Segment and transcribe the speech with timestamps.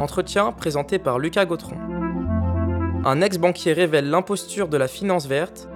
[0.00, 1.76] Entretien présenté par Lucas Gautron.
[3.04, 5.68] Un ex-banquier révèle l'imposture de la finance verte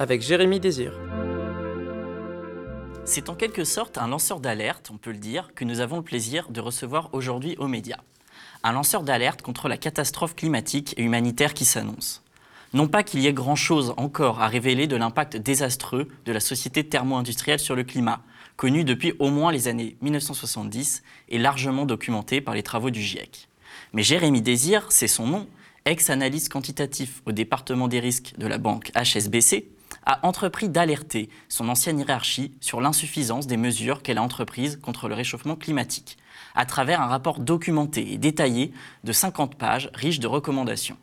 [0.00, 0.98] avec Jérémy Désir.
[3.04, 6.02] C'est en quelque sorte un lanceur d'alerte, on peut le dire, que nous avons le
[6.02, 8.00] plaisir de recevoir aujourd'hui aux médias.
[8.64, 12.24] Un lanceur d'alerte contre la catastrophe climatique et humanitaire qui s'annonce.
[12.72, 16.82] Non pas qu'il y ait grand-chose encore à révéler de l'impact désastreux de la société
[16.82, 18.22] thermo-industrielle sur le climat,
[18.60, 23.48] connu depuis au moins les années 1970 et largement documenté par les travaux du GIEC.
[23.94, 25.48] Mais Jérémy Désir, c'est son nom,
[25.86, 29.70] ex-analyste quantitatif au département des risques de la banque HSBC,
[30.04, 35.14] a entrepris d'alerter son ancienne hiérarchie sur l'insuffisance des mesures qu'elle a entreprises contre le
[35.14, 36.18] réchauffement climatique,
[36.54, 38.72] à travers un rapport documenté et détaillé
[39.04, 40.98] de 50 pages riche de recommandations.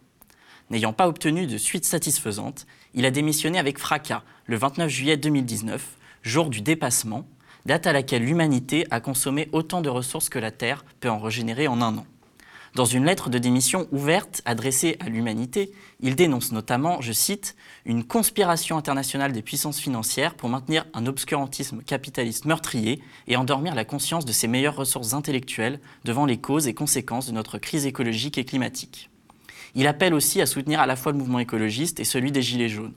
[0.69, 5.97] N'ayant pas obtenu de suite satisfaisante, il a démissionné avec fracas le 29 juillet 2019,
[6.21, 7.25] jour du dépassement,
[7.67, 11.67] date à laquelle l'humanité a consommé autant de ressources que la Terre peut en régénérer
[11.67, 12.05] en un an.
[12.75, 18.05] Dans une lettre de démission ouverte adressée à l'humanité, il dénonce notamment, je cite, une
[18.05, 24.23] conspiration internationale des puissances financières pour maintenir un obscurantisme capitaliste meurtrier et endormir la conscience
[24.23, 28.45] de ses meilleures ressources intellectuelles devant les causes et conséquences de notre crise écologique et
[28.45, 29.09] climatique.
[29.75, 32.69] Il appelle aussi à soutenir à la fois le mouvement écologiste et celui des Gilets
[32.69, 32.93] jaunes.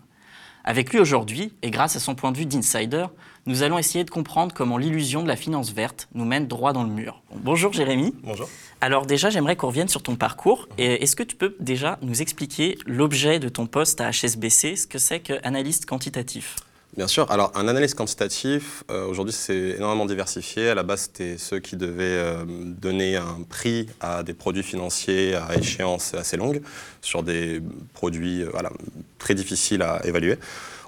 [0.65, 3.07] Avec lui aujourd'hui, et grâce à son point de vue d'insider,
[3.47, 6.83] nous allons essayer de comprendre comment l'illusion de la finance verte nous mène droit dans
[6.83, 7.23] le mur.
[7.35, 8.15] bonjour Jérémy.
[8.23, 8.49] Bonjour.
[8.81, 10.69] Alors déjà, j'aimerais qu'on revienne sur ton parcours.
[10.77, 14.99] Est-ce que tu peux déjà nous expliquer l'objet de ton poste à HSBC, ce que
[14.99, 16.57] c'est qu'analyste quantitatif?
[16.97, 17.31] Bien sûr.
[17.31, 20.71] Alors, un analyste quantitatif, euh, aujourd'hui, c'est énormément diversifié.
[20.71, 25.37] À la base, c'était ceux qui devaient euh, donner un prix à des produits financiers
[25.37, 26.61] à échéance assez longue
[27.01, 27.63] sur des
[27.95, 28.73] produits euh, voilà,
[29.19, 30.37] très difficiles à évaluer.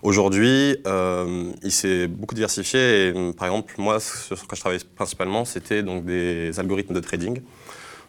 [0.02, 0.76] Aujourd'hui,
[1.62, 3.06] il s'est beaucoup diversifié.
[3.08, 7.00] Et, par exemple, moi, ce sur quoi je travaillais principalement, c'était donc des algorithmes de
[7.00, 7.40] trading.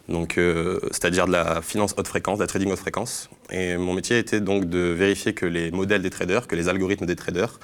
[0.08, 0.38] Donc,
[0.90, 3.30] c'est-à-dire de la finance haute fréquence, de la trading haute fréquence.
[3.50, 7.06] Et mon métier était donc de vérifier que les modèles des traders, que les algorithmes
[7.06, 7.60] des traders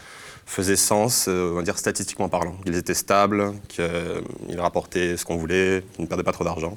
[0.51, 2.57] faisait sens, euh, on va dire statistiquement parlant.
[2.67, 6.77] Ils étaient stables, qu'ils rapportaient ce qu'on voulait, qu'ils ne perdaient pas trop d'argent.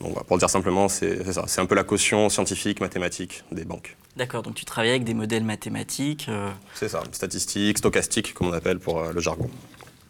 [0.00, 1.44] Donc, pour dire simplement, c'est ça.
[1.46, 3.96] C'est un peu la caution scientifique, mathématique des banques.
[4.16, 8.52] D'accord, donc tu travailles avec des modèles mathématiques euh, C'est ça, statistiques, stochastiques, comme on
[8.54, 9.50] appelle pour euh, le jargon.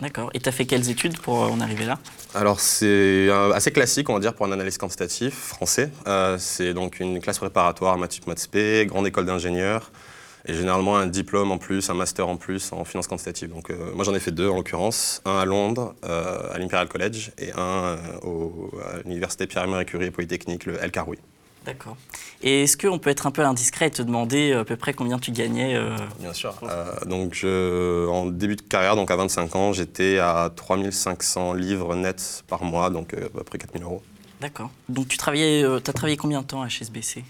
[0.00, 1.98] D'accord, et tu as fait quelles études pour en arriver là?
[2.34, 5.90] Alors, c'est assez classique, on va dire, pour un analyste quantitatif français.
[6.38, 8.48] c'est donc une classe préparatoire, Maths Maths
[8.86, 9.90] grande école d'ingénieurs
[10.46, 13.50] et généralement un diplôme en plus, un master en plus en finance quantitative.
[13.50, 16.88] Donc euh, moi j'en ai fait deux en l'occurrence, un à Londres, euh, à l'Imperial
[16.88, 17.98] College, et un euh,
[18.84, 21.18] à l'université Pierre-Marie Curie et Polytechnique, le El Karoui.
[21.66, 21.96] D'accord.
[22.42, 25.18] Et est-ce qu'on peut être un peu indiscret et te demander à peu près combien
[25.18, 25.78] tu gagnais
[26.18, 26.54] Bien sûr.
[27.04, 32.44] donc je, en début de carrière, donc à 25 ans, j'étais à 3500 livres nets
[32.48, 34.02] par mois, donc à peu près 4000 euros.
[34.40, 34.70] D'accord.
[34.88, 37.24] Donc tu travaillais, as travaillé combien de temps à HSBC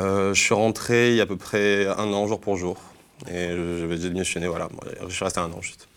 [0.00, 2.76] euh, je suis rentré il y a à peu près un an, jour pour jour.
[3.28, 4.68] Et je vais démissionner, voilà.
[5.06, 5.88] Je suis resté un an juste.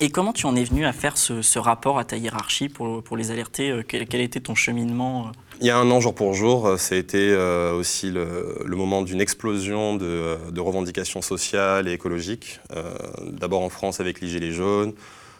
[0.00, 3.16] Et comment tu en es venu à faire ce, rapport à ta hiérarchie pour, pour
[3.16, 5.30] les alerter euh, quel, quel, était ton cheminement euh
[5.60, 9.02] Il y a un an, jour pour jour, ça a été aussi le, le moment
[9.02, 12.60] d'une explosion de, de, revendications sociales et écologiques.
[13.22, 14.92] D'abord en France avec les Gilets jaunes,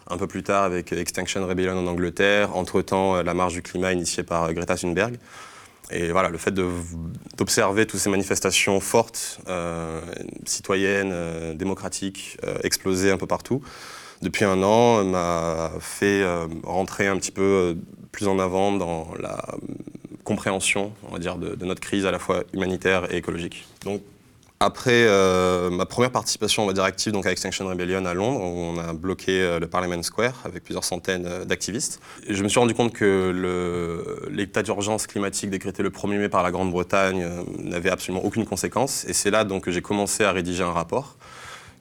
[0.09, 4.23] un peu plus tard avec Extinction Rebellion en Angleterre, entre-temps la marche du climat initiée
[4.23, 5.17] par Greta Thunberg.
[5.91, 10.01] Et voilà, le fait d'observer toutes ces manifestations fortes, euh,
[10.45, 13.61] citoyennes, euh, démocratiques, euh, exploser un peu partout,
[14.21, 16.23] depuis un an, m'a fait
[16.63, 17.77] rentrer un petit peu
[18.11, 19.43] plus en avant dans la
[20.23, 23.67] compréhension, on va dire, de, notre crise à la fois humanitaire et écologique.
[24.61, 28.39] Après euh, ma première participation, on va dire active, donc à Extinction Rebellion à Londres,
[28.39, 31.99] où on a bloqué euh, le Parliament Square avec plusieurs centaines euh, d'activistes,
[32.29, 36.51] je me suis rendu compte que l'état d'urgence climatique décrété le 1er mai par la
[36.51, 37.27] Grande-Bretagne
[37.59, 39.03] n'avait absolument aucune conséquence.
[39.09, 41.17] Et c'est là donc que j'ai commencé à rédiger un rapport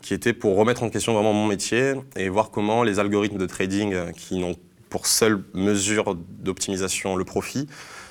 [0.02, 3.46] qui était pour remettre en question vraiment mon métier et voir comment les algorithmes de
[3.46, 4.56] trading qui n'ont
[4.94, 7.66] pour seule mesure d'optimisation le profit,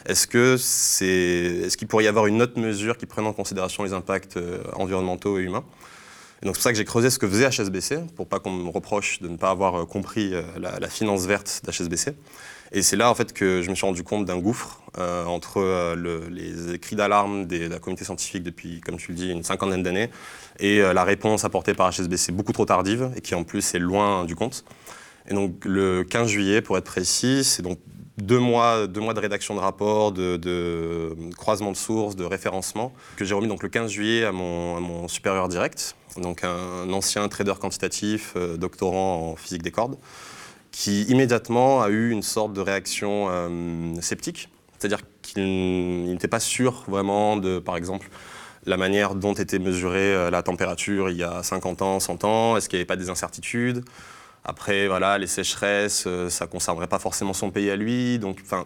[0.05, 3.83] est-ce que c'est, est-ce qu'il pourrait y avoir une autre mesure qui prenne en considération
[3.83, 5.63] les impacts euh, environnementaux et humains?
[6.41, 8.51] Et donc c'est pour ça que j'ai creusé ce que faisait HSBC, pour pas qu'on
[8.51, 12.15] me reproche de ne pas avoir euh, compris euh, la, finance verte d'HSBC.
[12.73, 16.79] Et c'est là en fait que je me suis rendu compte d'un gouffre entre les
[16.79, 20.09] cris d'alarme de la communauté scientifique depuis, comme tu le dis, une cinquantaine d'années,
[20.59, 24.25] et la réponse apportée par HSBC beaucoup trop tardive, et qui en plus est loin
[24.25, 24.65] du compte.
[25.29, 27.77] Et donc le 15 juillet, pour être précis, c'est donc
[28.17, 33.25] deux mois, deux mois de rédaction de rapport, de, croisement de sources, de référencement, que
[33.25, 38.33] j'ai remis donc le 15 juillet à mon, supérieur direct, donc un, ancien trader quantitatif,
[38.35, 39.97] euh, doctorant en physique des cordes,
[40.71, 44.49] qui immédiatement a eu une sorte de réaction euh, sceptique.
[44.77, 48.09] C'est-à-dire qu'il n'était pas sûr vraiment de, par exemple,
[48.65, 52.57] la manière dont était mesurée euh, la température il y a 50 ans, 100 ans,
[52.57, 53.83] est-ce qu'il n'y avait pas des incertitudes?
[54.45, 58.19] Après, voilà, les sécheresses, euh, ça ne concernerait pas forcément son pays à lui.
[58.19, 58.65] Donc, enfin,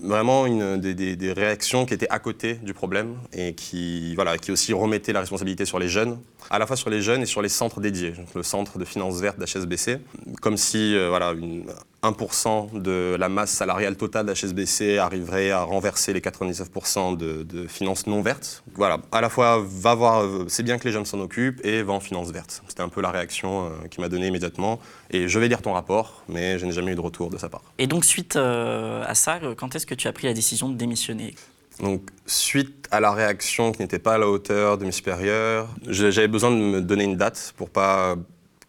[0.00, 4.16] vraiment une, des, réactions qui étaient à côté du problème et qui,
[4.50, 6.18] aussi remettaient la responsabilité sur les jeunes,
[6.50, 9.20] à la fois sur les jeunes et sur les centres dédiés, le centre de finances
[9.20, 9.98] vertes d'HSBC,
[10.40, 11.64] comme si euh, voilà, une,
[12.02, 18.22] 1% de la masse salariale totale d'HSBC arriverait à renverser les 99% de, finances non
[18.22, 18.62] vertes.
[18.74, 21.82] Voilà, à la fois, va voir, euh, c'est bien que les jeunes s'en occupent et
[21.82, 22.62] va en finances vertes.
[22.68, 24.78] C'était un peu la réaction euh, qu'il m'a donnée immédiatement.
[25.10, 27.48] Et je vais lire ton rapport, mais je n'ai jamais eu de retour de sa
[27.48, 27.62] part.
[27.78, 30.76] Et donc, suite euh, à ça, quand est-ce que tu as pris la décision de
[30.76, 31.34] démissionner?
[31.80, 36.28] Donc, suite à la réaction qui n'était pas à la hauteur de mes supérieurs, j'avais
[36.28, 38.16] besoin de me donner une date pour pas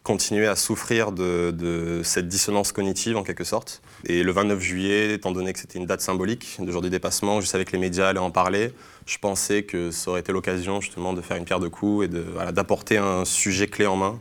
[0.07, 3.81] continuer à souffrir de, cette dissonance cognitive en quelque sorte.
[4.05, 7.41] Et le 29 juillet, étant donné que c'était une date symbolique de jour du dépassement,
[7.41, 8.71] je savais que les médias allaient en parler.
[9.05, 12.07] Je pensais que ça aurait été l'occasion justement de faire une pierre de coups et
[12.53, 14.17] d'apporter un sujet clé en main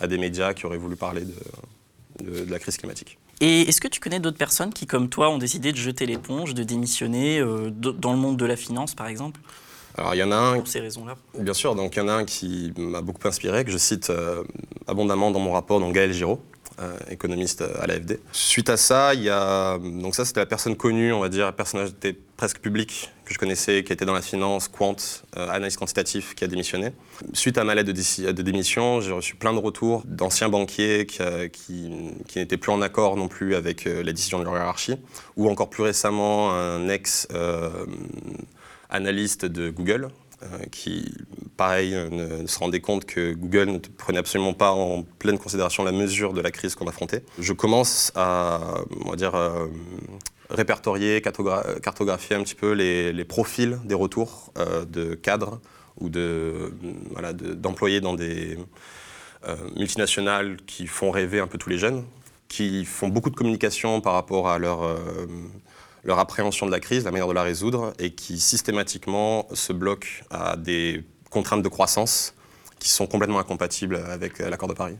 [0.00, 3.18] à des médias qui auraient voulu parler de, de la crise climatique.
[3.42, 6.54] Et est-ce que tu connais d'autres personnes qui, comme toi, ont décidé de jeter l'éponge,
[6.54, 9.38] de démissionner euh, dans le monde de la finance, par exemple?
[9.96, 10.58] Alors il y en a un.
[10.58, 11.16] Pour ces raisons-là.
[11.38, 14.10] Bien sûr, donc il y en a un qui m'a beaucoup inspiré, que je cite
[14.10, 14.44] euh,
[14.86, 16.40] abondamment dans mon rapport, donc Gaël Giraud.
[16.78, 18.20] Euh, économiste à l'AFD.
[18.32, 21.50] Suite à ça, il y a donc ça c'était la personne connue, on va dire,
[21.54, 24.94] personnalité presque publique que je connaissais, qui était dans la finance, quant,
[25.38, 26.92] euh, analyse quantitative, qui a démissionné.
[27.32, 31.90] Suite à ma lettre de, démission, j'ai reçu plein de retours d'anciens banquiers qui, qui,
[32.28, 34.96] qui n'étaient plus en accord non plus avec la décision de leur hiérarchie,
[35.38, 37.26] ou encore plus récemment un ex
[38.90, 40.10] analyste de Google,
[40.42, 41.14] euh, qui,
[41.56, 45.92] pareil, ne, se rendait compte que Google ne prenait absolument pas en pleine considération la
[45.92, 47.24] mesure de la crise qu'on affrontait.
[47.38, 48.60] Je commence à,
[49.06, 49.66] on va dire, euh,
[50.50, 55.58] répertorier, cartographier un petit peu les, profils des retours euh, de cadres
[55.98, 56.74] ou de,
[57.12, 58.58] voilà, d'employés dans des
[59.76, 62.04] multinationales qui font rêver un peu tous les jeunes,
[62.48, 64.82] qui font beaucoup de communication par rapport à leur
[66.06, 70.08] leur appréhension de la crise, la manière de la résoudre, et qui systématiquement se bloquent
[70.30, 72.34] à des contraintes de croissance
[72.78, 74.96] qui sont complètement incompatibles avec l'accord de Paris.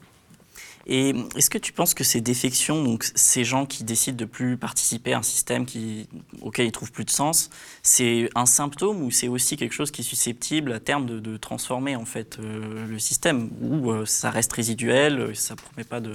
[0.88, 4.56] Et est-ce que tu penses que ces défections, donc ces gens qui décident de plus
[4.56, 5.66] participer à un système
[6.42, 7.50] auquel ils trouvent plus de sens,
[7.82, 11.96] c'est un symptôme ou c'est aussi quelque chose qui est susceptible à terme de, transformer
[11.96, 16.14] en fait euh, le système ou euh, ça reste résiduel, euh, ça promet pas de.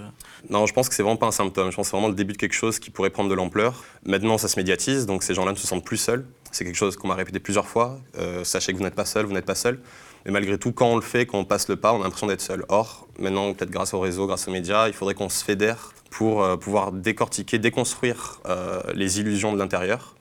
[0.50, 1.70] Non, je pense que c'est vraiment pas un symptôme.
[1.70, 3.84] Je pense que c'est vraiment le début de quelque chose qui pourrait prendre de l'ampleur.
[4.06, 6.26] Maintenant, ça se médiatise, donc ces gens-là ne se sentent plus seuls.
[6.52, 8.00] C'est quelque chose qu'on m'a répété plusieurs fois.
[8.44, 9.80] sachez que vous n'êtes pas seul, vous n'êtes pas seul.
[10.26, 12.28] Mais malgré tout, quand on le fait, quand on passe le pas, on a l'impression
[12.28, 12.66] d'être seul.
[12.70, 16.44] Or, maintenant, peut-être grâce au réseau, grâce aux médias, il faudrait qu'on se fédère pour
[16.44, 20.16] euh, pouvoir décortiquer, déconstruire euh, les illusions de l'intérieur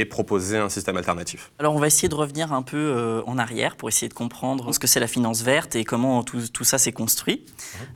[0.00, 1.50] et proposer un système alternatif.
[1.58, 4.72] Alors on va essayer de revenir un peu euh, en arrière pour essayer de comprendre
[4.72, 7.44] ce que c'est la finance verte et comment tout, tout ça s'est construit.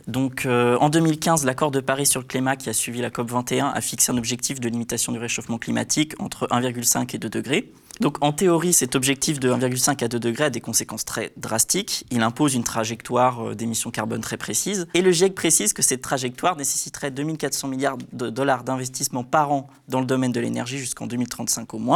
[0.07, 3.69] Donc en 2015, l'accord de Paris sur le climat qui a suivi la COP 21
[3.69, 7.73] a fixé un objectif de limitation du réchauffement climatique entre 1,5 et 2 degrés.
[8.01, 12.07] Donc en théorie, cet objectif de 1,5 à 2 degrés a des conséquences très drastiques.
[12.11, 14.87] Il impose une trajectoire euh, d'émissions carbone très précise.
[14.95, 19.67] Et le GIEC précise que cette trajectoire nécessiterait 2400 milliards de dollars d'investissement par an
[19.89, 21.88] dans le domaine de l'énergie jusqu'en 2035 au moins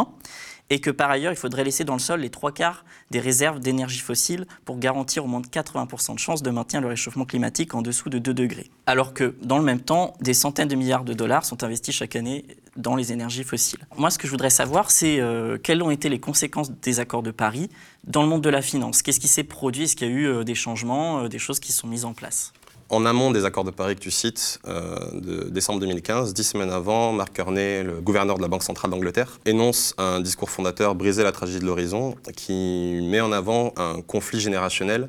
[0.73, 3.61] et que par ailleurs, il faudrait laisser dans le sol les trois quarts des réserves
[3.61, 7.75] d'énergie fossile pour garantir au moins de 80% de chances de maintenir le réchauffement climatique
[7.75, 8.71] en dessous de 2 degrés.
[8.87, 12.17] Alors que, dans le même temps, des centaines de milliards de dollars sont investis chaque
[12.17, 12.47] année
[12.77, 13.87] dans les énergies fossiles.
[13.99, 17.23] Moi, ce que je voudrais savoir, c'est euh, quelles ont été les conséquences des accords
[17.23, 17.69] de Paris
[18.05, 19.03] dans le monde de la finance?
[19.03, 19.85] Qu'est-ce qui s'est produit?
[19.85, 22.15] Est-ce qu'il y a eu euh, des changements, euh, des choses qui sont mises en
[22.15, 22.55] place?
[22.93, 27.13] En amont des accords de Paris que tu cites, de décembre 2015, dix semaines avant,
[27.13, 31.33] Mark Carney, le gouverneur de la Banque centrale d'Angleterre, énonce un discours fondateur, Briser la
[31.33, 35.09] tragédie de l'horizon, qui met en avant un conflit générationnel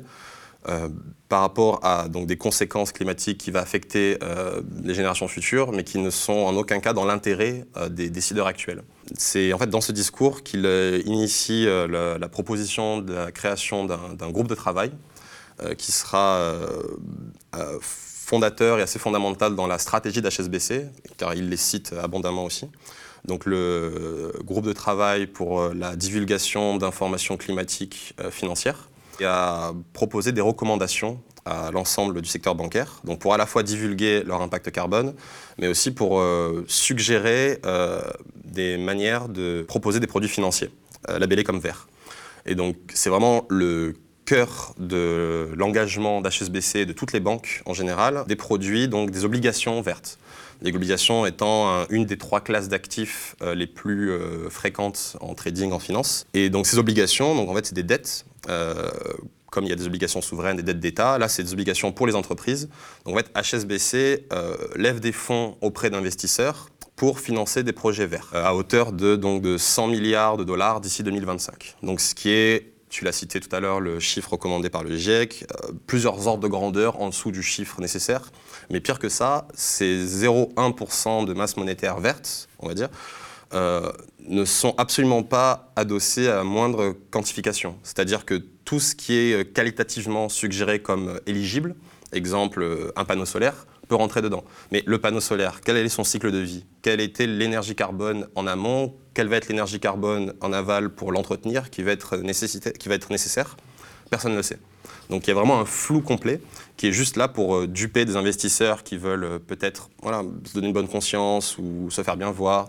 [0.68, 0.88] euh,
[1.28, 5.84] par rapport à donc, des conséquences climatiques qui vont affecter euh, les générations futures, mais
[5.84, 8.82] qui ne sont en aucun cas dans l'intérêt euh, des décideurs actuels.
[9.16, 10.64] C'est en fait dans ce discours qu'il
[11.06, 14.92] initie la, la, proposition de la création d'un groupe de travail
[15.78, 16.58] qui sera
[17.80, 22.68] fondateur et assez fondamental dans la stratégie d'HSBC, car il les cite abondamment aussi.
[23.24, 28.88] Donc le groupe de travail pour la divulgation d'informations climatiques financières
[29.20, 33.62] et a proposé des recommandations à l'ensemble du secteur bancaire, donc pour à la fois
[33.62, 35.14] divulguer leur impact carbone,
[35.58, 38.00] mais aussi pour euh, suggérer euh,
[38.44, 40.70] des manières de proposer des produits financiers,
[41.10, 41.86] euh, labellés comme verts.
[42.46, 43.94] Et donc c'est vraiment le
[44.24, 49.24] cœur de l'engagement d'HSBC et de toutes les banques en général, des produits, donc des
[49.24, 50.18] obligations vertes.
[50.62, 54.12] Les obligations étant une des trois classes d'actifs les plus
[54.48, 56.26] fréquentes en trading en finance.
[56.32, 58.24] Et donc ces obligations, donc en fait c'est des dettes
[59.54, 62.08] comme il y a des obligations souveraines, des dettes d'État, là, c'est des obligations pour
[62.08, 62.68] les entreprises.
[63.06, 68.30] Donc, en fait, HSBC euh, lève des fonds auprès d'investisseurs pour financer des projets verts,
[68.34, 71.76] euh, à hauteur de, donc, de 100 milliards de dollars d'ici 2025.
[71.84, 74.96] Donc, ce qui est tu l'as cité tout à l'heure, le chiffre recommandé par le
[74.96, 78.30] GIEC, euh, plusieurs ordres de grandeur en dessous du chiffre nécessaire.
[78.70, 82.88] Mais pire que ça, c'est 0,1% de masse monétaire verte, on va dire,
[83.52, 83.90] euh,
[84.28, 87.76] ne sont absolument pas adossés à moindre quantification.
[87.82, 91.74] C'est-à-dire que tout ce qui est euh, qualitativement suggéré comme éligible,
[92.12, 94.44] exemple un panneau solaire, peut rentrer dedans.
[94.72, 96.64] Mais le panneau solaire, quel est son cycle de vie?
[96.82, 98.94] Quelle était l'énergie carbone en amont?
[99.14, 103.56] Quelle va être l'énergie carbone en aval pour l'entretenir qui, va être nécessaire?
[104.10, 104.58] Personne ne le sait.
[105.10, 106.40] Donc il y a vraiment un flou complet
[106.76, 110.72] qui est juste là pour duper des investisseurs qui veulent peut-être voilà, se donner une
[110.72, 112.68] bonne conscience ou se faire bien voir,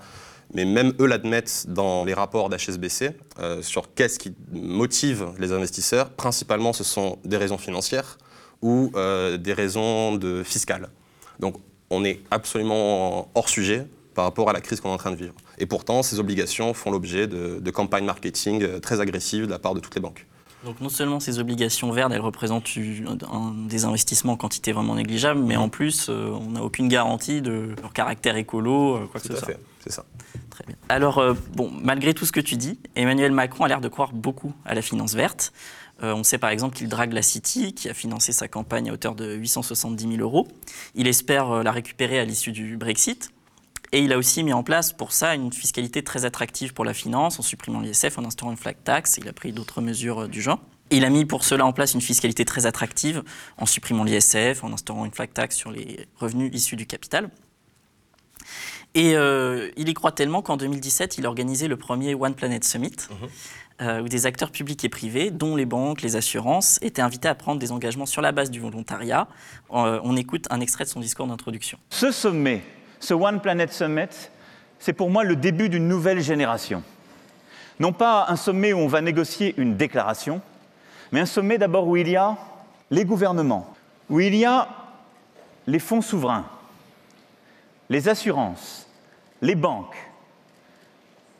[0.53, 6.09] mais même eux l'admettent dans les rapports d'HSBC euh, sur qu'est-ce qui motive les investisseurs.
[6.11, 8.17] Principalement, ce sont des raisons financières
[8.61, 10.89] ou euh, des raisons fiscales.
[11.39, 11.55] Donc,
[11.89, 15.17] on est absolument hors sujet par rapport à la crise qu'on est en train de
[15.17, 15.33] vivre.
[15.57, 19.59] Et pourtant, ces obligations font l'objet de, de campagnes marketing euh, très agressives de la
[19.59, 20.25] part de toutes les banques.
[20.65, 22.71] Donc non seulement ces obligations vertes, elles représentent
[23.67, 27.75] des investissements en quantité vraiment négligeable, mais en plus, euh, on n'a aucune garantie de
[27.81, 29.53] leur caractère écolo, euh, quoi que ce soit.
[29.79, 30.05] c'est ça.
[30.49, 30.75] Très bien.
[30.89, 34.11] Alors, euh, bon, malgré tout ce que tu dis, Emmanuel Macron a l'air de croire
[34.11, 35.53] beaucoup à la finance verte.
[36.01, 39.15] On sait par exemple qu'il drague la City, qui a financé sa campagne à hauteur
[39.15, 40.47] de 870 000 euros.
[40.93, 43.31] Il espère la récupérer à l'issue du Brexit.
[43.95, 46.93] Et il a aussi mis en place pour ça une fiscalité très attractive pour la
[46.93, 49.17] finance en supprimant l'ISF, en instaurant une flat tax.
[49.17, 50.59] Il a pris d'autres mesures euh, du genre.
[50.91, 53.23] Il a mis pour cela en place une fiscalité très attractive
[53.57, 57.29] en supprimant l'ISF, en instaurant une flat tax sur les revenus issus du capital.
[58.95, 62.63] Et euh, il y croit tellement qu'en 2017, il a organisé le premier One Planet
[62.63, 63.29] Summit, mhm.
[63.81, 67.35] Euh, où des acteurs publics et privés, dont les banques, les assurances, étaient invités à
[67.35, 69.27] prendre des engagements sur la base du volontariat.
[69.69, 71.77] on écoute un extrait de son discours d'introduction.
[71.89, 72.63] Ce sommet
[73.05, 74.29] ce One Planet Summit,
[74.79, 76.83] c'est pour moi le début d'une nouvelle génération.
[77.79, 80.41] Non pas un sommet où on va négocier une déclaration,
[81.11, 82.37] mais un sommet d'abord où il y a
[82.89, 83.73] les gouvernements,
[84.09, 84.67] où il y a
[85.67, 86.45] les fonds souverains,
[87.89, 88.87] les assurances,
[89.41, 89.97] les banques,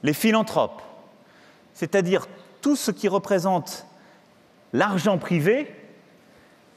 [0.04, 0.82] les philanthropes,
[1.75, 2.27] c'est-à-dire
[2.62, 3.86] tout ce qui représente
[4.74, 5.72] l'argent privé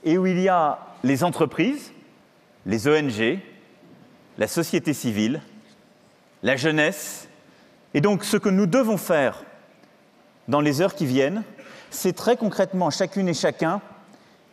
[0.04, 1.92] et où il y a les entreprises,
[2.66, 3.38] les ONG,
[4.36, 5.40] la société civile,
[6.42, 7.28] la jeunesse.
[7.94, 9.44] Et donc ce que nous devons faire
[10.48, 11.42] dans les heures qui viennent,
[11.90, 13.80] c'est très concrètement, chacune et chacun,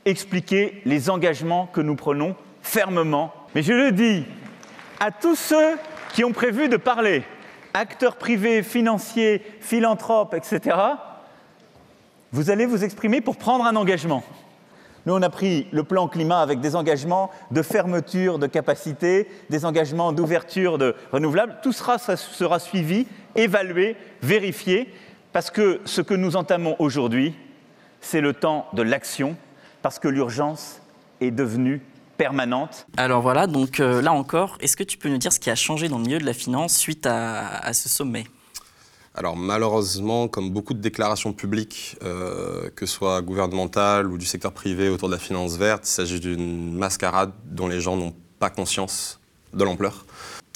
[0.06, 3.34] expliquer les engagements que nous prenons fermement.
[3.54, 4.26] Mais je le dis
[5.00, 5.78] à tous ceux
[6.14, 7.24] qui ont prévu de parler,
[7.76, 10.78] acteurs privés, financiers, philanthropes, etc.,
[12.32, 14.24] vous allez vous exprimer pour prendre un engagement.
[15.06, 19.64] Nous, on a pris le plan climat avec des engagements de fermeture de capacité, des
[19.64, 21.58] engagements d'ouverture de renouvelables.
[21.62, 24.92] Tout cela sera suivi, évalué, vérifié,
[25.32, 27.36] parce que ce que nous entamons aujourd'hui,
[28.02, 29.36] c'est le temps de l'action,
[29.82, 30.82] parce que l'urgence
[31.22, 31.82] est devenue
[32.18, 32.88] permanente.
[32.98, 35.56] Alors voilà, donc euh, là encore, est-ce que tu peux nous dire ce qui a
[35.56, 38.26] changé dans le milieu de la finance suite à ce sommet?
[39.18, 44.52] Alors malheureusement, comme beaucoup de déclarations publiques, euh, que ce soit gouvernementales ou du secteur
[44.52, 48.50] privé autour de la finance verte, il s'agit d'une mascarade dont les gens n'ont pas
[48.50, 49.22] conscience
[49.54, 50.06] de l'ampleur.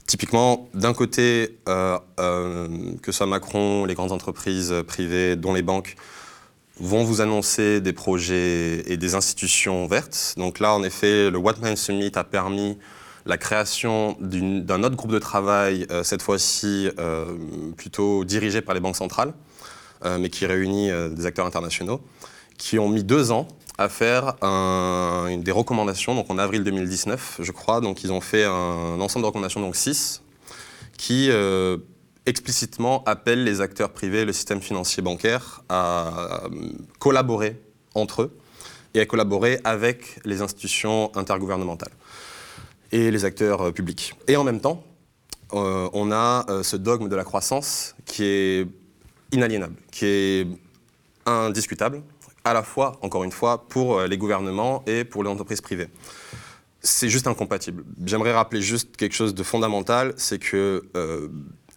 [0.07, 2.67] Typiquement, d'un côté, euh, euh,
[3.01, 5.95] que ce soit Macron, les grandes entreprises privées, dont les banques,
[6.79, 10.35] vont vous annoncer des projets et des institutions vertes.
[10.37, 12.77] Donc là, en effet, le What Summit a permis
[13.25, 17.25] la création d'un autre groupe de travail, euh, cette fois-ci euh,
[17.77, 19.33] plutôt dirigé par les banques centrales,
[20.05, 22.01] euh, mais qui réunit des acteurs internationaux,
[22.57, 27.79] qui ont mis deux ans à faire des recommandations, donc en avril 2019, je crois.
[27.79, 30.21] Donc ils ont fait un, ensemble de recommandations, donc six,
[30.97, 31.29] qui
[32.25, 36.43] explicitement appellent les acteurs privés, le système financier bancaire, à
[36.99, 37.61] collaborer
[37.95, 38.37] entre eux
[38.93, 41.91] et à collaborer avec les institutions intergouvernementales
[42.91, 44.15] et les acteurs euh, publics.
[44.27, 44.83] Et en même temps,
[45.53, 48.67] euh, on a euh, ce dogme de la croissance qui est
[49.31, 50.47] inaliénable, qui est
[51.25, 52.01] indiscutable,
[52.43, 55.89] à la fois, encore une fois, pour les gouvernements et pour les entreprises privées.
[56.81, 57.83] C'est juste incompatible.
[58.05, 60.83] J'aimerais rappeler juste quelque chose de fondamental, c'est que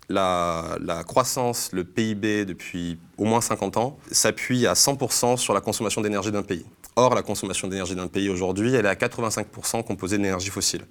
[0.08, 6.00] la, croissance, le PIB depuis au moins 50 ans, s'appuie à 100% sur la consommation
[6.00, 6.66] d'énergie d'un pays.
[6.96, 10.82] Or, la consommation d'énergie d'un pays aujourd'hui, elle est à 85% composée d'énergie fossile.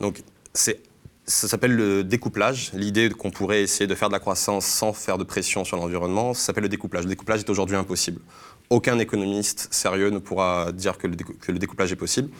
[0.00, 0.22] Donc,
[0.52, 2.70] ça s'appelle le découplage.
[2.72, 6.34] L'idée qu'on pourrait essayer de faire de la croissance sans faire de pression sur l'environnement,
[6.34, 7.04] ça s'appelle le découplage.
[7.04, 8.20] Le découplage est aujourd'hui impossible.
[8.70, 12.30] Aucun économiste sérieux ne pourra dire que le, découplage est possible.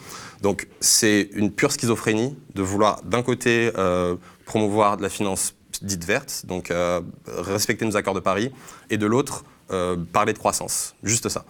[0.43, 6.05] Donc c'est une pure schizophrénie de vouloir d'un côté euh, promouvoir de la finance dite
[6.05, 8.53] verte, donc euh, respecter nos accords de Paris,
[8.91, 10.95] et de l'autre euh, parler de croissance.
[11.03, 11.45] Juste ça.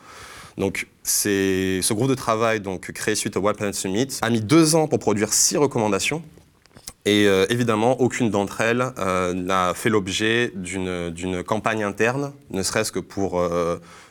[0.56, 4.74] Donc, ce groupe de travail donc, créé suite au World Planet Summit a mis deux
[4.74, 6.22] ans pour produire six recommandations
[7.04, 8.92] et euh, évidemment, aucune d'entre elles
[9.34, 13.40] n'a fait l'objet d'une campagne interne, ne serait-ce que pour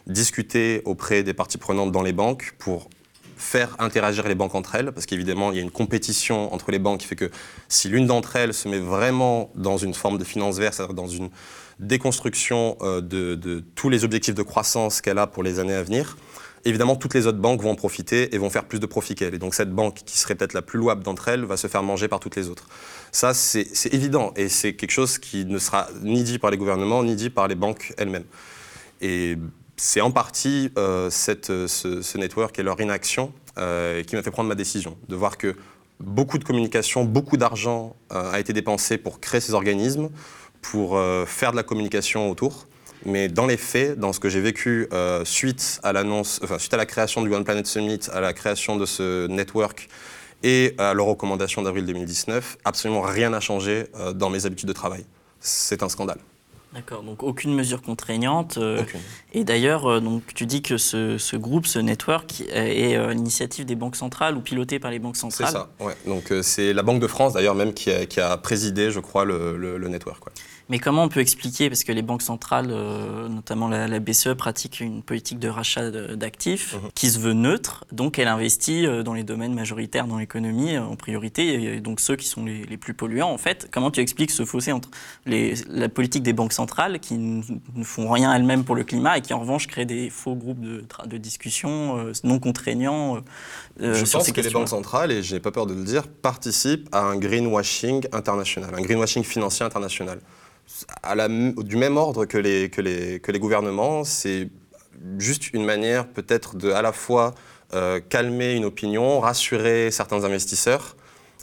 [0.08, 2.90] discuter auprès des parties prenantes dans les banques, pour
[3.38, 6.80] faire interagir les banques entre elles, parce qu'évidemment, il y a une compétition entre les
[6.80, 7.30] banques qui fait que
[7.70, 11.08] si l'une d'entre elles se met vraiment dans une forme de finance verte, c'est-à-dire dans
[11.08, 11.30] une
[11.80, 13.00] déconstruction de,
[13.36, 16.18] de, tous les objectifs de croissance qu'elle a pour les années à venir,
[16.66, 19.34] évidemment, toutes les autres banques vont en profiter et vont faire plus de profit qu'elle.
[19.34, 21.84] Et donc, cette banque, qui serait peut-être la plus louable d'entre elles, va se faire
[21.84, 22.68] manger par toutes les autres.
[23.12, 24.34] Ça, c'est évident.
[24.36, 27.48] Et c'est quelque chose qui ne sera ni dit par les gouvernements, ni dit par
[27.48, 28.26] les banques elles-mêmes.
[29.02, 29.38] Et
[29.78, 34.50] c'est en partie euh, cette, ce, network et leur inaction euh, qui m'a fait prendre
[34.50, 34.98] ma décision.
[35.08, 35.56] De voir que
[36.00, 40.10] beaucoup de communication, beaucoup d'argent euh, a été dépensé pour créer ces organismes,
[40.62, 42.68] pour faire de la communication autour.
[43.06, 46.74] Mais dans les faits, dans ce que j'ai vécu euh, suite à l'annonce, enfin, suite
[46.74, 49.88] à la création du One Planet Summit, à la création de ce network
[50.44, 54.74] et à leurs recommandations d'avril 2019, absolument rien n'a changé euh, dans mes habitudes de
[54.74, 55.06] travail.
[55.40, 56.20] C'est un scandale.
[56.78, 58.58] D'accord, donc aucune mesure contraignante.
[58.60, 58.84] Euh,
[59.34, 63.96] et d'ailleurs, donc tu dis que ce, groupe, ce network, est à l'initiative des banques
[63.96, 65.48] centrales ou piloté par les banques centrales.
[65.48, 65.96] C'est ça, ouais.
[66.06, 69.88] Donc c'est la Banque de France d'ailleurs même qui a, présidé, je crois, le, le,
[69.88, 70.24] network.
[70.70, 74.82] Mais comment on peut expliquer, parce que les banques centrales, euh, notamment la, BCE, pratiquent
[74.82, 76.90] une politique de rachat d'actifs mhm.
[76.94, 80.84] qui se veut neutre, donc elle investit euh, dans les domaines majoritaires dans l'économie euh,
[80.84, 83.70] en priorité, et donc ceux qui sont les, plus polluants en fait.
[83.72, 84.90] Comment tu expliques ce fossé entre
[85.26, 89.22] les, la politique des banques centrales qui ne font rien elles-mêmes pour le climat et
[89.22, 93.24] qui en revanche créent des faux groupes de, de discussion non contraignants
[93.80, 96.88] Je pense que les banques centrales, et je n'ai pas peur de le dire, participent
[96.92, 100.20] à un greenwashing international, un greenwashing financier international
[101.64, 104.04] du même ordre que les, gouvernements.
[104.04, 104.50] C'est
[105.18, 107.34] juste une manière peut-être de à la fois
[107.74, 110.96] euh, calmer une opinion, rassurer certains investisseurs,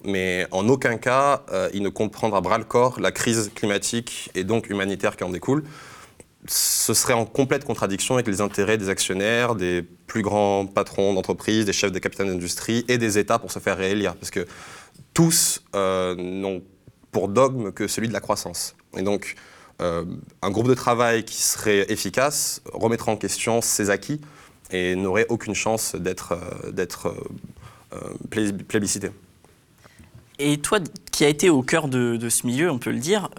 [0.04, 4.44] mais en aucun cas euh, il ne comprendra bras le corps la crise climatique et
[4.44, 5.64] donc humanitaire qui en découle.
[6.46, 11.64] Ce serait en complète contradiction avec les intérêts des actionnaires, des plus grands patrons d'entreprise,
[11.64, 14.46] des chefs des capitaines d'industrie et des États pour se faire réélire, parce que
[15.14, 16.62] tous euh, n'ont
[17.14, 18.74] pour dogme que celui de la croissance.
[18.96, 19.36] Et donc,
[19.80, 20.04] euh,
[20.42, 24.20] un groupe de travail qui serait efficace remettrait en question ses acquis
[24.70, 27.12] et n'aurait aucune chance d'être euh,
[27.92, 29.10] euh, plébiscité.
[30.38, 30.78] Et toi,
[31.12, 33.30] qui as été au cœur de, ce milieu, on peut le dire,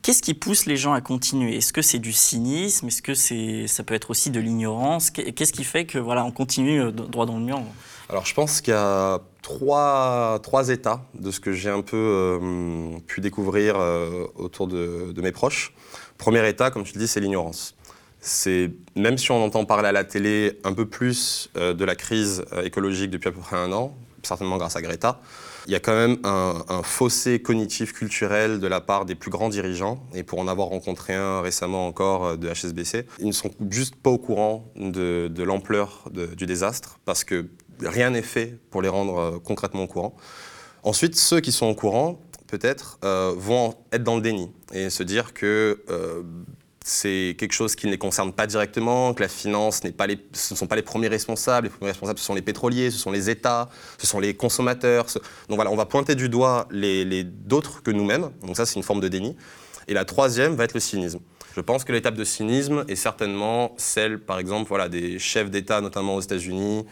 [0.00, 1.58] qu'est-ce qui pousse les gens à continuer?
[1.58, 2.86] Est-ce que c'est du cynisme?
[2.86, 5.10] Est-ce que c'est, ça peut être aussi de l'ignorance?
[5.10, 7.62] Qu'est-ce qui fait que voilà, on continue droit dans le mur?
[8.10, 11.96] Alors, je pense qu'il y a trois, trois états de ce que j'ai un peu
[11.96, 15.72] euh, pu découvrir euh, autour de, mes proches.
[16.18, 17.76] Premier état, comme tu le dis, c'est l'ignorance.
[18.18, 21.94] C'est même si on entend parler à la télé un peu plus euh, de la
[21.94, 25.20] crise écologique depuis à peu près un an, certainement grâce à Greta,
[25.66, 29.50] il y a quand même un, fossé cognitif culturel de la part des plus grands
[29.50, 33.94] dirigeants, et pour en avoir rencontré un récemment encore de HSBC, ils ne sont juste
[33.94, 37.46] pas au courant de, de l'ampleur du désastre, parce que
[37.82, 40.14] rien n'est fait pour les rendre euh, concrètement au courant.
[40.82, 45.02] Ensuite, ceux qui sont au courant, peut-être, euh, vont être dans le déni et se
[45.02, 46.22] dire que euh,
[46.84, 50.54] c'est quelque chose qui ne les concerne pas directement, que la finance pas les, ce
[50.54, 51.66] ne sont pas les premiers responsables.
[51.66, 55.06] Les premiers responsables, ce sont les pétroliers, ce sont les États, ce sont les consommateurs.
[55.48, 58.30] Donc voilà, on va pointer du doigt les, les d'autres que nous-mêmes.
[58.42, 59.36] Donc ça, c'est une forme de déni.
[59.88, 61.20] Et la troisième va être le cynisme.
[61.56, 65.80] Je pense que l'étape de cynisme est certainement celle, par exemple, voilà, des chefs d'État,
[65.80, 66.86] notamment aux États-Unis,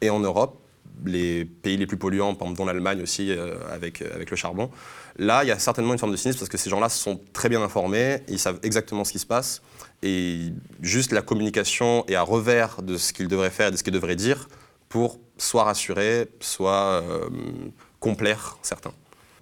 [0.00, 0.60] et en Europe,
[1.04, 4.36] les pays les plus polluants, par exemple, dont l'Allemagne aussi, euh, avec, euh, avec le
[4.36, 4.70] charbon.
[5.18, 7.48] Là, il y a certainement une forme de cynisme parce que ces gens-là sont très
[7.48, 9.62] bien informés, ils savent exactement ce qui se passe,
[10.02, 13.92] et juste la communication est à revers de ce qu'ils devraient faire de ce qu'ils
[13.92, 14.48] devraient dire
[14.88, 17.28] pour soit rassurer, soit euh,
[17.98, 18.92] complaire certains.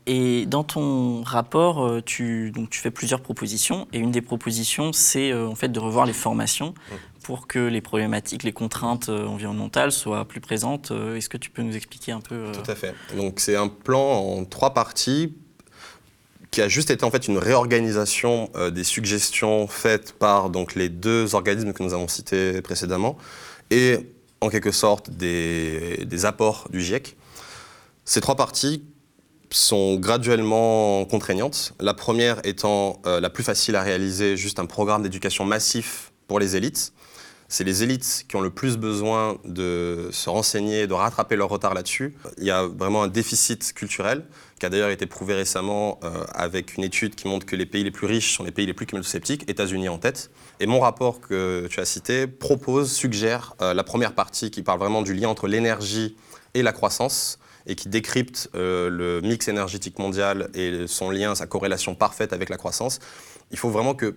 [0.07, 3.87] Et dans ton rapport, tu, donc, tu fais plusieurs propositions.
[3.92, 6.73] Et une des propositions, c'est en fait de revoir les formations
[7.28, 10.92] pour que les problématiques, les contraintes euh, environnementales soient plus présentes.
[11.14, 12.94] Est-ce que tu peux nous expliquer un peu Tout à fait.
[13.18, 15.34] Donc c'est un plan en trois parties
[16.50, 21.34] qui a juste été en fait une réorganisation des suggestions faites par donc, les deux
[21.34, 23.18] organismes que nous avons cités précédemment
[23.70, 23.98] et
[24.40, 27.14] en quelque sorte des, apports du GIEC.
[28.06, 28.82] Ces trois parties
[29.50, 31.74] sont graduellement contraignantes.
[31.78, 36.38] La première étant euh, la plus facile à réaliser, juste un programme d'éducation massif pour
[36.38, 36.92] les élites.
[37.50, 41.72] C'est les élites qui ont le plus besoin de se renseigner, de rattraper leur retard
[41.72, 42.14] là-dessus.
[42.37, 44.26] Il y a vraiment un déficit culturel
[44.61, 47.84] qui a d'ailleurs été prouvé récemment euh, avec une étude qui montre que les pays
[47.84, 50.30] les plus riches sont les pays les plus climato-sceptiques, États-Unis en tête.
[50.61, 54.80] Et mon rapport que tu as cité propose, suggère euh, la première partie qui parle
[54.80, 56.16] vraiment du lien entre l'énergie
[56.52, 61.46] et la croissance et qui décrypte euh, le mix énergétique mondial et son lien, sa
[61.46, 62.98] corrélation parfaite avec la croissance.
[63.52, 64.16] Il faut vraiment que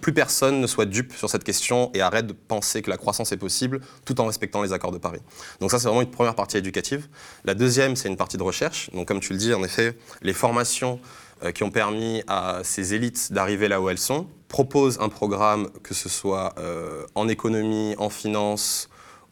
[0.00, 3.32] plus personne ne soit dupe sur cette question et arrête de penser que la croissance
[3.32, 5.20] est possible tout en respectant les accords de Paris.
[5.60, 7.08] Donc ça, c'est vraiment une première partie éducative.
[7.44, 8.90] La deuxième, c'est une partie de recherche.
[8.92, 11.00] Donc comme tu le dis, en effet, les formations
[11.42, 15.68] euh, qui ont permis à ces élites d'arriver là où elles sont proposent un programme,
[15.82, 18.88] que ce soit euh, en économie, en finance,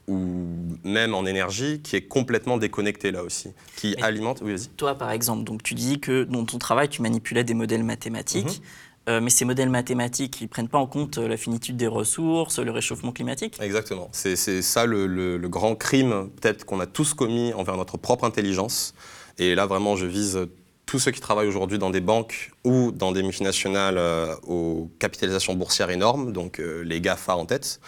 [0.07, 0.47] ou
[0.85, 4.41] même en énergie, qui est complètement déconnecté là aussi, qui alimente.
[4.43, 4.69] Oui, vas-y.
[4.77, 8.61] Toi, par exemple, donc tu dis que dans ton travail, tu manipulais des modèles mathématiques.
[8.61, 8.67] Mhm.
[9.09, 11.87] Euh, mais ces modèles mathématiques, ils ne prennent pas en compte euh, la finitude des
[11.87, 14.09] ressources, le réchauffement climatique Exactement.
[14.13, 18.95] C'est ça le, grand crime, peut-être, qu'on a tous commis envers notre propre intelligence.
[19.39, 20.47] Et là, vraiment, je vise
[20.87, 25.55] tous ceux qui travaillent aujourd'hui dans des banques ou dans des multinationales euh, aux capitalisations
[25.55, 27.81] boursières énormes, donc les GAFA en tête,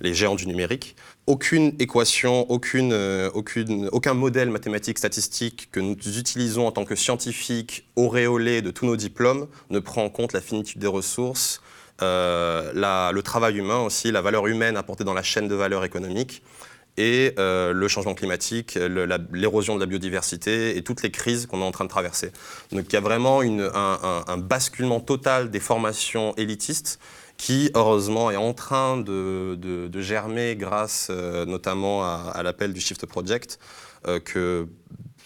[0.00, 5.94] les géants du numérique aucune équation, aucune, euh, aucune, aucun modèle mathématique statistique que nous
[5.94, 10.40] utilisons en tant que scientifiques auréolés de tous nos diplômes ne prend en compte la
[10.40, 11.62] finitude des ressources,
[12.02, 12.72] euh,
[13.12, 16.42] le travail humain aussi, la valeur humaine apportée dans la chaîne de valeur économique
[16.98, 18.76] et euh, le changement climatique,
[19.32, 22.32] l'érosion de la biodiversité et toutes les crises qu'on est en train de traverser.
[22.72, 26.98] Donc il y a vraiment un basculement total des formations élitistes
[27.36, 33.58] qui, heureusement, est en train de, germer grâce euh, notamment à, l'appel du Shift Project,
[34.06, 34.66] euh, que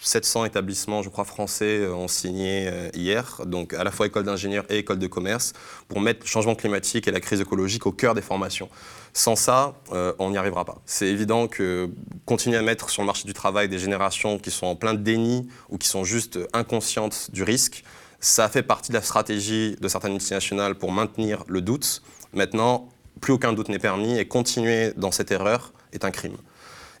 [0.01, 4.65] 700 établissements, je crois, français euh, ont signé hier, donc à la fois école d'ingénieurs
[4.69, 5.53] et école de commerce,
[5.87, 8.69] pour mettre le changement climatique et la crise écologique au cœur des formations.
[9.13, 9.73] Sans ça,
[10.19, 10.79] on n'y arrivera pas.
[10.85, 11.89] C'est évident que
[12.25, 15.47] continuer à mettre sur le marché du travail des générations qui sont en plein déni
[15.69, 17.83] ou qui sont juste inconscientes du risque,
[18.19, 22.01] ça fait partie de la stratégie de certaines multinationales pour maintenir le doute.
[22.33, 22.89] Maintenant,
[23.21, 26.37] plus aucun doute n'est permis et continuer dans cette erreur est un crime.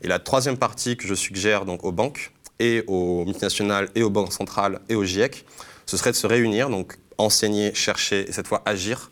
[0.01, 4.09] Et la troisième partie que je suggère donc aux banques et aux multinationales et aux
[4.09, 5.45] banques centrales et aux GIEC,
[5.85, 9.11] ce serait de se réunir, donc enseigner, chercher et cette fois agir.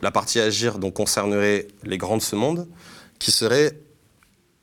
[0.00, 2.68] La partie agir donc concernerait les grands de ce monde,
[3.18, 3.78] qui serait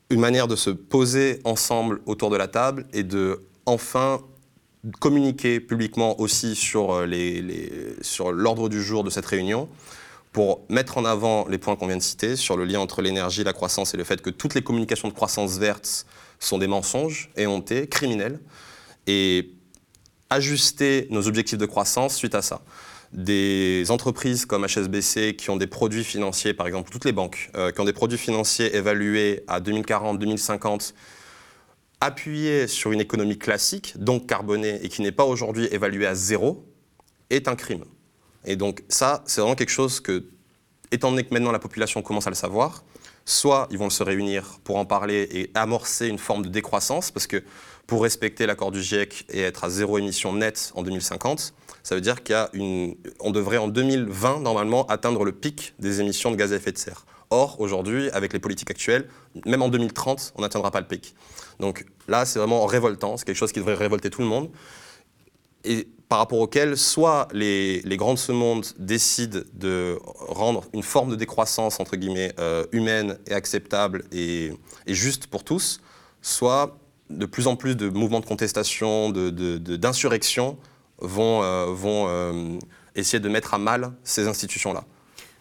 [0.09, 4.21] une manière de se poser ensemble autour de la table et de enfin
[4.99, 9.69] communiquer publiquement aussi sur, euh, sur l'ordre du jour de cette réunion
[10.33, 13.43] pour mettre en avant les points qu'on vient de citer sur le lien entre l'énergie,
[13.43, 16.05] la croissance et le fait que toutes les communications de croissance verte
[16.39, 18.39] sont des mensonges, éhontés, criminels,
[19.05, 19.51] et
[20.29, 22.61] ajuster nos objectifs de croissance suite à ça.
[23.13, 27.71] Des entreprises comme HSBC qui ont des produits financiers, par exemple toutes les banques, euh,
[27.71, 30.95] qui ont des produits financiers évalués à 2040, 2050,
[32.03, 36.65] appuyé sur une économie classique, donc carbonée, et qui n'est pas aujourd'hui évaluée à zéro,
[37.29, 37.85] est un crime.
[38.43, 40.25] Et donc ça, c'est vraiment quelque chose que,
[40.91, 42.83] étant donné que maintenant la population commence à le savoir,
[43.23, 47.25] soit ils vont se réunir pour en parler et amorcer une forme de décroissance, parce
[47.25, 47.41] que
[47.87, 52.01] pour respecter l'accord du GIEC et être à zéro émission nette en 2050, ça veut
[52.01, 56.73] dire qu'on devrait en 2020 normalement atteindre le pic des émissions de gaz à effet
[56.73, 57.05] de serre.
[57.33, 59.09] Or, aujourd'hui, avec les politiques actuelles,
[59.47, 61.15] même en 2030, on n'atteindra pas le pic.
[61.59, 64.51] Donc là, c'est vraiment révoltant, c'est quelque chose qui devrait révolter tout le monde.
[65.63, 71.09] Et par rapport auquel, soit les, grands de ce monde décident de rendre une forme
[71.09, 74.51] de décroissance, entre guillemets, euh, humaine et acceptable et,
[74.85, 75.81] juste pour tous,
[76.21, 76.77] soit
[77.09, 80.51] de plus en plus de mouvements de contestation, d'insurrection
[81.01, 82.59] de, vont, euh, vont euh,
[82.93, 84.85] essayer de mettre à mal ces institutions-là.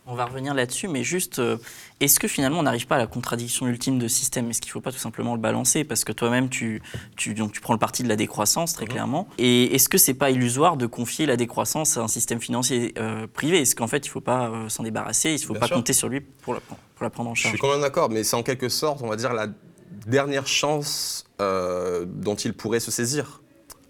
[0.04, 1.58] On va revenir là-dessus, mais juste, euh,
[2.00, 4.50] est-ce que finalement on n'arrive pas à la contradiction ultime de système?
[4.50, 5.84] Est-ce qu'il ne faut pas tout simplement le balancer?
[5.84, 6.82] Parce que toi-même, tu,
[7.16, 8.90] tu, donc, tu prends le parti de la décroissance, très mhm.
[8.90, 9.28] clairement.
[9.38, 13.28] Et est-ce que c'est pas illusoire de confier la décroissance à un système financier euh,
[13.32, 13.60] privé?
[13.60, 15.30] Est-ce qu'en fait, il ne faut pas euh, s'en débarrasser?
[15.30, 17.58] Il ne faut pas compter sur lui pour la, pour la, prendre en charge Je
[17.58, 19.46] suis quand même d'accord, mais c'est en quelque sorte, on va dire, la
[20.06, 23.40] dernière chance dont il pourrait se saisir.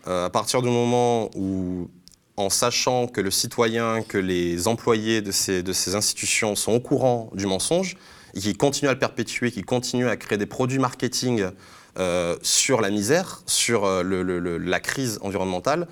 [0.06, 1.88] à partir du moment où
[2.36, 6.80] en sachant que le citoyen, que les employés de ces, de ces institutions sont au
[6.80, 7.96] courant du mensonge,
[8.34, 11.50] et qui continuent à le perpétuer, qui continuent à créer des produits marketing
[11.98, 15.86] euh, sur la misère, sur euh, le, la crise environnementale,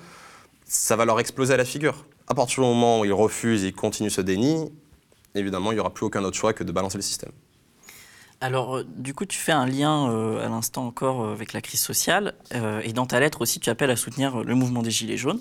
[0.65, 2.05] ça va leur exploser à la figure.
[2.27, 4.71] À partir du moment où ils refusent et continuent ce déni,
[5.35, 7.31] évidemment, il n'y aura plus aucun autre choix que de balancer le système.
[8.39, 11.81] Alors, euh, du coup, tu fais un lien euh, à l'instant encore avec la crise
[11.81, 12.33] sociale.
[12.83, 15.39] et dans ta lettre aussi, tu appelles à soutenir le mouvement des Gilets jaunes.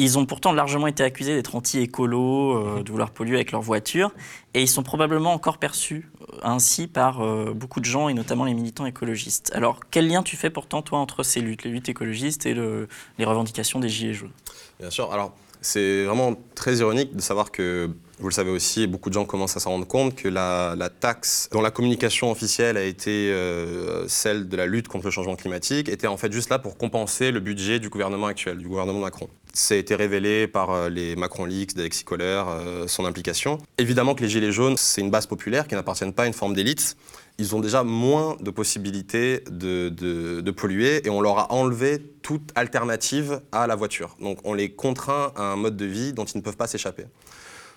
[0.00, 4.12] Ils ont pourtant largement été accusés d'être anti-écolo, euh, de vouloir polluer avec leurs voitures.
[4.54, 8.44] Et ils sont probablement encore perçus euh, ainsi par euh, beaucoup de gens, et notamment
[8.44, 9.50] les militants écologistes.
[9.54, 12.86] Alors, quel lien tu fais pourtant, toi, entre ces luttes, les luttes écologistes et le-
[13.18, 14.32] les revendications des Gilets jaunes?
[14.78, 15.12] Bien sûr.
[15.12, 19.24] Alors, c'est vraiment très ironique de savoir que, vous le savez aussi, beaucoup de gens
[19.24, 23.32] commencent à s'en rendre compte, que la, la taxe dont la communication officielle a été
[23.32, 26.78] euh, celle de la lutte contre le changement climatique était en fait juste là pour
[26.78, 29.28] compenser le budget du gouvernement actuel, du gouvernement Macron.
[29.60, 33.58] Ça a été révélé par euh, les Macron Leaks d'Alexis Kohler, euh, son implication.
[33.76, 36.54] Évidemment que les Gilets jaunes, c'est une base populaire qui n'appartiennent pas à une forme
[36.54, 36.96] d'élite.
[37.38, 41.98] Ils ont déjà moins de possibilités de, de- de polluer et on leur a enlevé
[42.22, 44.16] toute alternative à la voiture.
[44.20, 47.06] Donc on les contraint à un mode de vie dont ils ne peuvent pas s'échapper.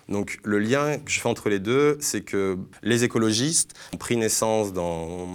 [0.08, 4.16] Donc le lien que je fais entre les deux, c'est que les écologistes ont pris
[4.16, 5.28] naissance dans,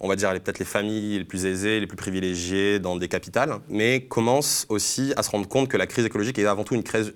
[0.00, 3.58] on va dire, peut-être les familles les plus aisées, les plus privilégiées dans des capitales,
[3.68, 6.82] mais commencent aussi à se rendre compte que la crise écologique est avant tout une
[6.82, 7.14] crise,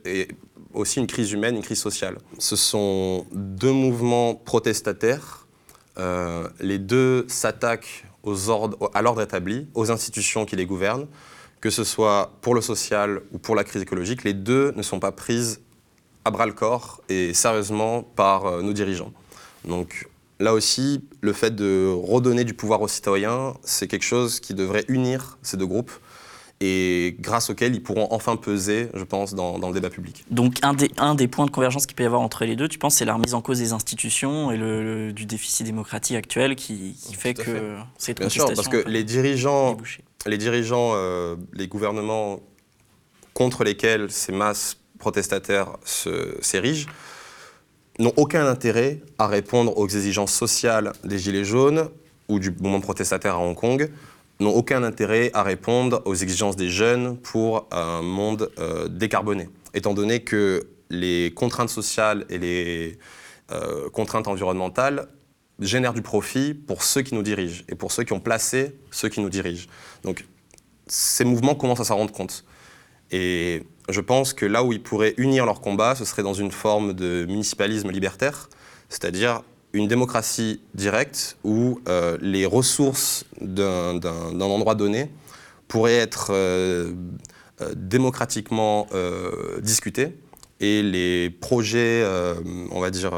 [0.74, 2.18] aussi une crise humaine, une crise sociale.
[2.38, 5.46] Ce sont deux mouvements protestataires.
[5.98, 11.06] Euh, les deux s'attaquent aux ordres, à l'ordre établi, aux institutions qui les gouvernent,
[11.60, 14.24] que ce soit pour le social ou pour la crise écologique.
[14.24, 15.60] Les deux ne sont pas prises
[16.24, 19.12] à bras le corps et sérieusement par euh, nos dirigeants.
[19.64, 24.54] Donc là aussi, le fait de redonner du pouvoir aux citoyens, c'est quelque chose qui
[24.54, 25.92] devrait unir ces deux groupes
[26.62, 30.24] et grâce auquel ils pourront enfin peser, je pense, dans, dans le débat public.
[30.30, 32.68] Donc un des, un des points de convergence qu'il peut y avoir entre les deux,
[32.68, 36.16] tu penses, c'est la remise en cause des institutions et le, le- du déficit démocratique
[36.16, 37.62] actuel qui, qui fait que fait.
[37.96, 39.78] cette Bien sûr, parce que les dirigeants,
[40.26, 42.40] les dirigeants, euh, les gouvernements
[43.32, 46.86] contre lesquels ces masses protestataires s'érigent
[47.98, 51.88] n'ont aucun intérêt à répondre aux exigences sociales des Gilets jaunes
[52.28, 53.90] ou du mouvement protestataire à Hong Kong,
[54.38, 59.92] n'ont aucun intérêt à répondre aux exigences des jeunes pour un monde euh, décarboné, étant
[59.92, 62.98] donné que les contraintes sociales et les
[63.52, 65.08] euh, contraintes environnementales
[65.58, 69.10] génèrent du profit pour ceux qui nous dirigent et pour ceux qui ont placé ceux
[69.10, 69.66] qui nous dirigent.
[70.04, 70.24] Donc
[70.86, 72.44] ces mouvements commencent à s'en rendre compte.
[73.10, 76.50] Et je pense que là où ils pourraient unir leur combat, ce serait dans une
[76.50, 78.48] forme de municipalisme libertaire,
[78.88, 84.00] c'est-à-dire une démocratie directe où euh, les ressources d'un
[84.40, 85.10] endroit donné
[85.68, 86.92] pourraient être euh,
[87.60, 88.88] euh, démocratiquement
[89.62, 90.16] discutées
[90.60, 92.04] et les projets,
[92.70, 93.12] on va dire,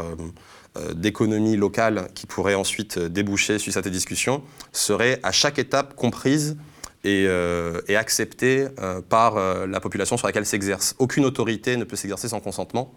[0.94, 6.56] d'économie locale qui pourraient ensuite déboucher sur cette discussion seraient à chaque étape comprises
[7.04, 10.94] et, euh, et acceptées euh, par euh, la population sur laquelle s'exerce.
[10.98, 12.92] Aucune autorité ne peut s'exercer sans consentement.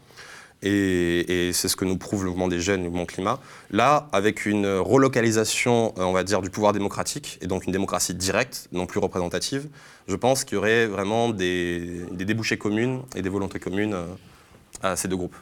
[0.63, 3.39] Et, et c'est ce que nous prouve le mouvement des jeunes, le mouvement climat.
[3.71, 8.13] Là, avec une relocalisation, euh, on va dire, du pouvoir démocratique, et donc une démocratie
[8.13, 9.67] directe, non plus représentative,
[10.07, 14.05] je pense qu'il y aurait vraiment des, des débouchés communes et des volontés communes euh,
[14.81, 15.35] à ces deux groupes.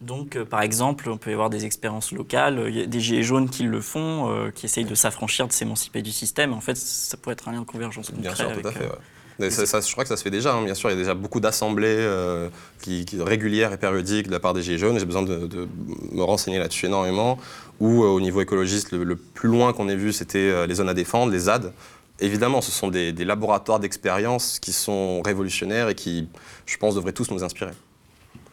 [0.00, 3.00] Donc, euh, par exemple, on peut y avoir des expériences locales, il y a des
[3.00, 6.52] gilets jaunes qui le font, euh, qui essayent de s'affranchir, de s'émanciper du système.
[6.52, 8.84] En fait, ça pourrait être un lien de convergence Bien sûr, tout à fait.
[8.84, 8.94] euh, ouais.
[9.40, 10.88] Mais ça- ça- je crois que ça se fait déjà, hein, bien sûr.
[10.90, 12.48] Il y a déjà beaucoup d'assemblées euh,
[12.82, 14.98] qui, qui- régulières et périodiques de la part des Gilets jaunes.
[14.98, 15.68] J'ai besoin de, de
[16.12, 17.38] me renseigner là-dessus énormément.
[17.78, 20.74] Ou euh, au niveau écologiste, le, le plus loin qu'on ait vu, c'était euh, les
[20.76, 21.72] zones à défendre, les ZAD.
[22.20, 26.28] Évidemment, ce sont des, des laboratoires d'expérience qui sont révolutionnaires et qui,
[26.66, 27.70] je pense, devraient tous nous inspirer.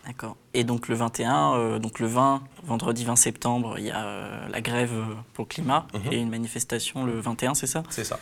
[0.06, 0.38] D'accord.
[0.54, 4.48] Et donc le 21, euh, donc le 20, vendredi 20 septembre, il y a euh,
[4.50, 4.91] la grève
[5.34, 6.13] pour le climat Mhm.
[6.13, 7.82] et une manifestation le 21, c'est ça?
[7.89, 8.20] C'est ça.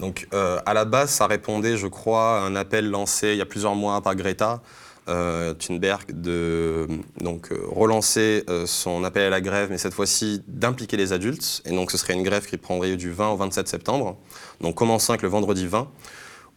[0.00, 3.42] Donc, euh, à la base, ça répondait, je crois, à un appel lancé il y
[3.42, 4.62] a plusieurs mois par Greta
[5.08, 6.86] euh, Thunberg de
[7.20, 11.62] donc, euh, relancer euh, son appel à la grève, mais cette fois-ci d'impliquer les adultes.
[11.66, 14.16] Et donc, ce serait une grève qui prendrait du 20 au 27 septembre.
[14.60, 15.88] Donc, commençant avec le vendredi 20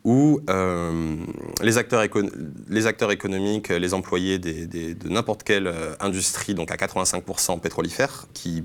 [0.06, 1.16] où euh,
[1.62, 2.04] les, acteurs
[3.12, 8.64] économiques, les employés de n'importe quelle euh, industrie, donc à 85% pétrolifère, qui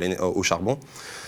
[0.00, 0.78] l'éne- au charbon,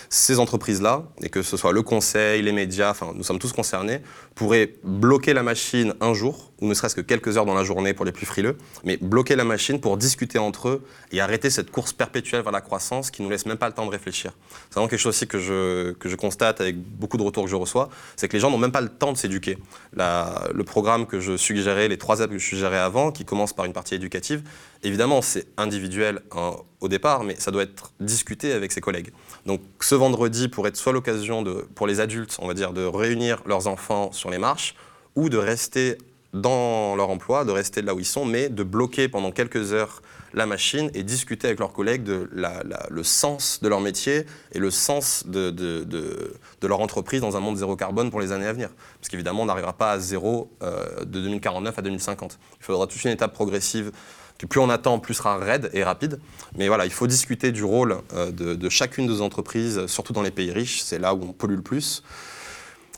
[0.09, 4.01] ces entreprises-là, et que ce soit le conseil, les médias, enfin nous sommes tous concernés,
[4.35, 7.93] pourraient bloquer la machine un jour, ou ne serait-ce que quelques heures dans la journée
[7.93, 11.71] pour les plus frileux, mais bloquer la machine pour discuter entre eux et arrêter cette
[11.71, 14.31] course perpétuelle vers la croissance qui nous laisse même pas le temps de réfléchir.
[14.69, 17.49] C'est vraiment quelque chose aussi que je, que je constate avec beaucoup de retours que
[17.49, 19.57] je reçois, c'est que les gens n'ont même pas le temps de s'éduquer.
[19.93, 23.65] Le programme que je suggérais, les trois apps que je suggérais avant, qui commencent par
[23.65, 24.43] une partie éducative,
[24.83, 29.11] évidemment c'est individuel hein, au départ, mais ça doit être discuté avec ses collègues.
[29.45, 31.43] Donc ce vendredi pourrait être soit l'occasion
[31.75, 34.75] pour les adultes, on va dire, de réunir leurs enfants sur les marches,
[35.15, 35.97] ou de rester
[36.33, 40.01] dans leur emploi, de rester là où ils sont, mais de bloquer pendant quelques heures
[40.33, 44.71] la machine et discuter avec leurs collègues de le sens de leur métier et le
[44.71, 48.69] sens de, de, leur entreprise dans un monde zéro carbone pour les années à venir.
[48.99, 52.39] Parce qu'évidemment, on n'arrivera pas à zéro euh, de 2049 à 2050.
[52.59, 53.91] Il faudra toute une étape progressive
[54.37, 56.19] que plus on attend, plus sera raide et rapide.
[56.55, 60.31] Mais voilà, il faut discuter du rôle euh, de, chacune des entreprises, surtout dans les
[60.31, 62.03] pays riches, c'est là où on pollue le plus.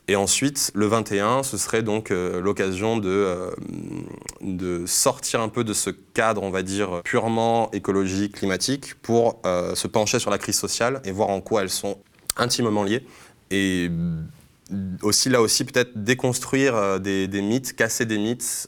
[0.07, 3.51] Et ensuite, le 21, ce serait donc euh, l'occasion de, euh,
[4.41, 9.87] de sortir un peu de ce cadre, on va dire, purement écologique, climatique, pour se
[9.87, 11.97] pencher sur la crise sociale et voir en quoi elles sont
[12.37, 13.05] intimement liées.
[13.51, 13.89] Et
[15.01, 18.67] aussi, là aussi, peut-être déconstruire des, des, mythes, casser des mythes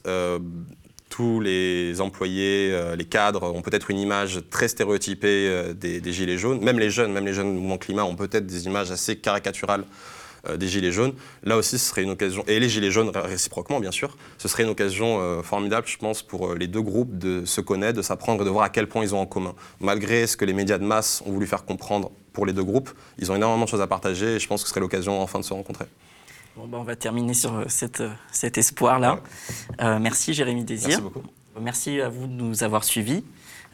[1.16, 6.36] tous les employés, euh, les cadres ont peut-être une image très stéréotypée euh, des, gilets
[6.36, 6.62] jaunes.
[6.62, 9.82] Même les jeunes, même les jeunes du mouvement climat ont peut-être des images assez caricaturales
[9.82, 9.84] euh,
[10.58, 11.12] des gilets jaunes.
[11.42, 14.62] Là aussi, ce serait une occasion, et les gilets jaunes réciproquement, bien sûr, ce serait
[14.62, 18.44] une occasion formidable, je pense, pour les deux groupes de se connaître, de s'apprendre et
[18.44, 19.54] de voir à quel point ils ont en commun.
[19.80, 22.90] Malgré ce que les médias de masse ont voulu faire comprendre pour les deux groupes,
[23.18, 25.38] ils ont énormément de choses à partager et je pense que ce serait l'occasion enfin
[25.38, 25.86] de se rencontrer.
[26.56, 29.20] Bon, ben, on va terminer sur euh, cette, euh, cet espoir-là.
[29.82, 30.88] Euh, merci Jérémy Désir.
[30.88, 31.22] Merci beaucoup.
[31.60, 33.24] Merci à vous de nous avoir suivis.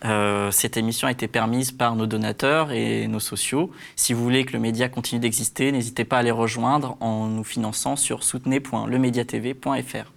[0.03, 3.71] Cette émission a été permise par nos donateurs et nos sociaux.
[3.97, 7.45] Si vous voulez que le média continue d'exister, n'hésitez pas à les rejoindre en nous
[7.45, 10.13] finançant sur soutenez.lemediatv.fr.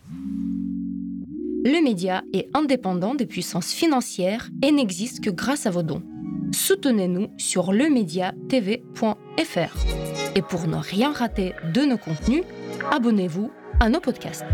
[1.67, 6.03] Le média est indépendant des puissances financières et n'existe que grâce à vos dons.
[6.51, 9.75] Soutenez-nous sur lemediatv.fr.
[10.35, 12.43] Et pour ne rien rater de nos contenus,
[12.91, 14.45] abonnez-vous à nos podcasts.